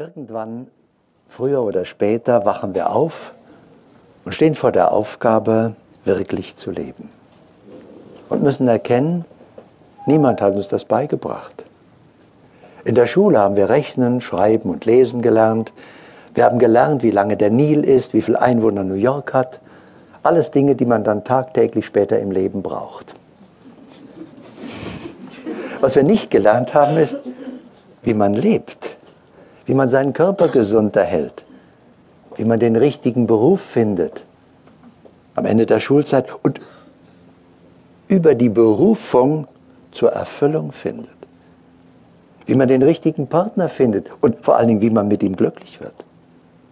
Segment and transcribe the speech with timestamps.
[0.00, 0.68] Irgendwann,
[1.28, 3.34] früher oder später, wachen wir auf
[4.24, 5.74] und stehen vor der Aufgabe,
[6.06, 7.10] wirklich zu leben.
[8.30, 9.26] Und müssen erkennen,
[10.06, 11.66] niemand hat uns das beigebracht.
[12.86, 15.70] In der Schule haben wir Rechnen, Schreiben und Lesen gelernt.
[16.32, 19.60] Wir haben gelernt, wie lange der Nil ist, wie viele Einwohner New York hat.
[20.22, 23.14] Alles Dinge, die man dann tagtäglich später im Leben braucht.
[25.82, 27.18] Was wir nicht gelernt haben, ist,
[28.02, 28.89] wie man lebt
[29.66, 31.44] wie man seinen Körper gesund erhält,
[32.36, 34.24] wie man den richtigen Beruf findet
[35.34, 36.60] am Ende der Schulzeit und
[38.08, 39.46] über die Berufung
[39.92, 41.08] zur Erfüllung findet,
[42.46, 45.80] wie man den richtigen Partner findet und vor allen Dingen, wie man mit ihm glücklich
[45.80, 45.94] wird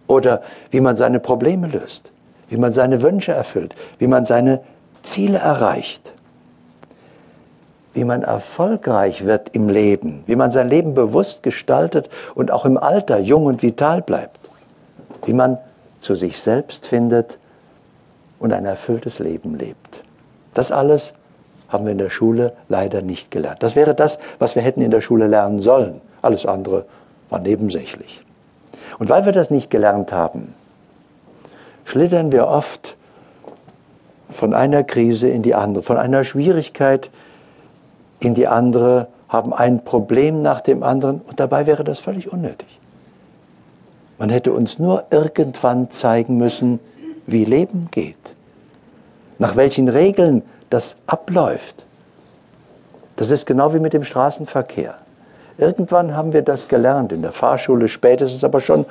[0.06, 2.10] oder wie man seine Probleme löst,
[2.48, 4.60] wie man seine Wünsche erfüllt, wie man seine
[5.02, 6.12] Ziele erreicht
[7.94, 12.76] wie man erfolgreich wird im Leben, wie man sein Leben bewusst gestaltet und auch im
[12.76, 14.38] Alter jung und vital bleibt,
[15.24, 15.58] wie man
[16.00, 17.38] zu sich selbst findet
[18.38, 20.02] und ein erfülltes Leben lebt.
[20.54, 21.14] Das alles
[21.68, 23.62] haben wir in der Schule leider nicht gelernt.
[23.62, 26.00] Das wäre das, was wir hätten in der Schule lernen sollen.
[26.22, 26.86] Alles andere
[27.30, 28.22] war nebensächlich.
[28.98, 30.54] Und weil wir das nicht gelernt haben,
[31.84, 32.96] schlittern wir oft
[34.30, 37.10] von einer Krise in die andere, von einer Schwierigkeit
[38.20, 42.78] in die andere, haben ein Problem nach dem anderen und dabei wäre das völlig unnötig.
[44.18, 46.80] Man hätte uns nur irgendwann zeigen müssen,
[47.26, 48.34] wie Leben geht,
[49.38, 51.84] nach welchen Regeln das abläuft.
[53.16, 54.94] Das ist genau wie mit dem Straßenverkehr.
[55.58, 58.86] Irgendwann haben wir das gelernt, in der Fahrschule spätestens, aber schon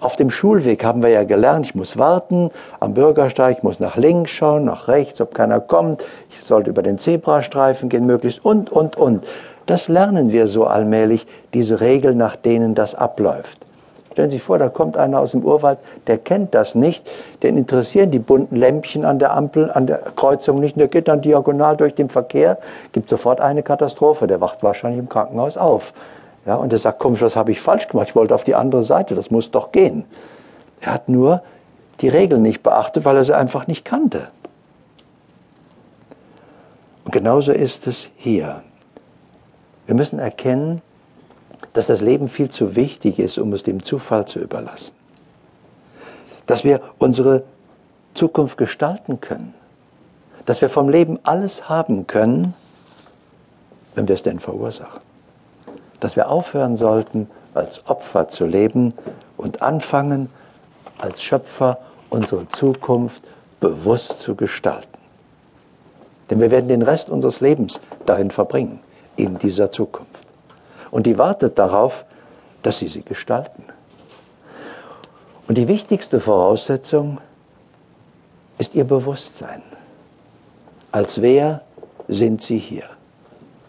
[0.00, 3.96] auf dem Schulweg haben wir ja gelernt, ich muss warten am Bürgersteig, ich muss nach
[3.96, 8.70] links schauen, nach rechts, ob keiner kommt, ich sollte über den Zebrastreifen gehen, möglichst und,
[8.70, 9.24] und, und.
[9.66, 13.64] Das lernen wir so allmählich, diese Regeln, nach denen das abläuft.
[14.12, 17.08] Stellen Sie sich vor, da kommt einer aus dem Urwald, der kennt das nicht,
[17.42, 21.22] den interessieren die bunten Lämpchen an der Ampel, an der Kreuzung nicht, der geht dann
[21.22, 22.58] diagonal durch den Verkehr,
[22.92, 25.94] gibt sofort eine Katastrophe, der wacht wahrscheinlich im Krankenhaus auf.
[26.44, 28.08] Ja, und er sagt, komisch, was habe ich falsch gemacht?
[28.08, 30.04] Ich wollte auf die andere Seite, das muss doch gehen.
[30.80, 31.42] Er hat nur
[32.00, 34.28] die Regeln nicht beachtet, weil er sie einfach nicht kannte.
[37.04, 38.62] Und genauso ist es hier.
[39.86, 40.82] Wir müssen erkennen,
[41.74, 44.94] dass das Leben viel zu wichtig ist, um es dem Zufall zu überlassen.
[46.46, 47.44] Dass wir unsere
[48.14, 49.54] Zukunft gestalten können.
[50.44, 52.54] Dass wir vom Leben alles haben können,
[53.94, 55.11] wenn wir es denn verursachen
[56.02, 58.92] dass wir aufhören sollten, als Opfer zu leben
[59.36, 60.28] und anfangen,
[60.98, 61.78] als Schöpfer
[62.10, 63.22] unsere Zukunft
[63.60, 64.98] bewusst zu gestalten.
[66.28, 68.80] Denn wir werden den Rest unseres Lebens darin verbringen,
[69.14, 70.26] in dieser Zukunft.
[70.90, 72.04] Und die wartet darauf,
[72.64, 73.64] dass Sie sie gestalten.
[75.46, 77.18] Und die wichtigste Voraussetzung
[78.58, 79.62] ist Ihr Bewusstsein.
[80.90, 81.60] Als wer
[82.08, 82.86] sind Sie hier?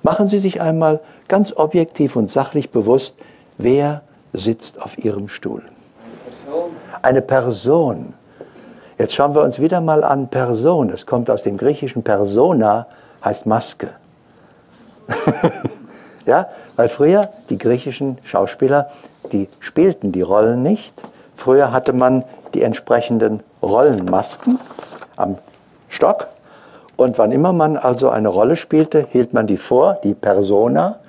[0.03, 0.99] Machen Sie sich einmal
[1.29, 3.15] ganz objektiv und sachlich bewusst,
[3.57, 4.01] wer
[4.33, 5.63] sitzt auf Ihrem Stuhl.
[7.01, 8.13] Eine Person.
[8.97, 10.89] Jetzt schauen wir uns wieder mal an Person.
[10.89, 12.85] Es kommt aus dem griechischen Persona,
[13.23, 13.89] heißt Maske.
[16.25, 18.89] ja, weil früher die griechischen Schauspieler,
[19.31, 20.93] die spielten die Rollen nicht.
[21.37, 24.59] Früher hatte man die entsprechenden Rollenmasken
[25.15, 25.37] am
[25.87, 26.27] Stock
[27.03, 30.99] und wann immer man also eine Rolle spielte, hielt man die vor, die Persona,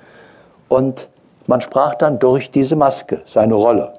[0.67, 1.07] und
[1.47, 3.93] man sprach dann durch diese Maske seine Rolle.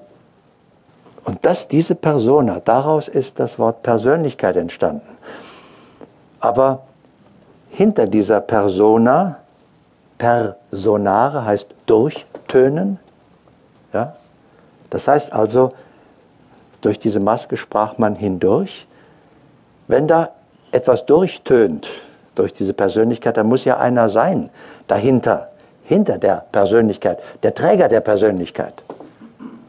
[1.25, 5.17] Und das, diese Persona, daraus ist das Wort Persönlichkeit entstanden.
[6.41, 6.83] Aber
[7.71, 9.39] hinter dieser Persona,
[10.19, 12.99] Personare heißt durchtönen,
[13.93, 14.15] ja?
[14.91, 15.73] das heißt also,
[16.81, 18.87] durch diese Maske sprach man hindurch.
[19.89, 20.31] Wenn da
[20.77, 21.89] etwas durchtönt
[22.35, 24.51] durch diese Persönlichkeit, dann muss ja einer sein
[24.87, 25.51] dahinter,
[25.85, 28.85] hinter der Persönlichkeit, der Träger der Persönlichkeit.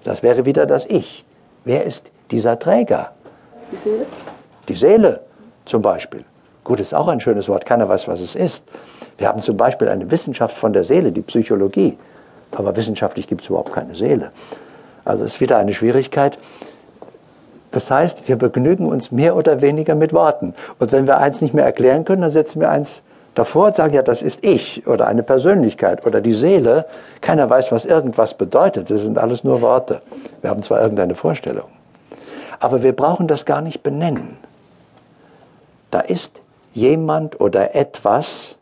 [0.04, 1.24] Das wäre wieder das Ich.
[1.64, 3.12] Wer ist dieser Träger?
[3.72, 4.06] Die Seele.
[4.68, 5.22] Die Seele
[5.66, 6.24] zum Beispiel.
[6.64, 8.66] Gut, ist auch ein schönes Wort, keiner weiß, was es ist.
[9.18, 11.98] Wir haben zum Beispiel eine Wissenschaft von der Seele, die Psychologie.
[12.52, 14.32] Aber wissenschaftlich gibt es überhaupt keine Seele.
[15.06, 16.38] Also ist wieder eine Schwierigkeit.
[17.72, 20.54] Das heißt, wir begnügen uns mehr oder weniger mit Worten.
[20.80, 23.02] Und wenn wir eins nicht mehr erklären können, dann setzen wir eins
[23.36, 26.86] davor und sagen, ja, das ist ich oder eine Persönlichkeit oder die Seele.
[27.22, 28.90] Keiner weiß, was irgendwas bedeutet.
[28.90, 30.02] Das sind alles nur Worte.
[30.42, 31.70] Wir haben zwar irgendeine Vorstellung.
[32.60, 34.38] Aber wir brauchen das gar nicht benennen.
[35.92, 36.42] Da ist
[36.74, 38.56] jemand oder etwas,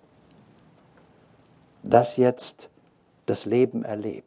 [1.84, 2.70] das jetzt
[3.28, 4.26] das Leben erlebt.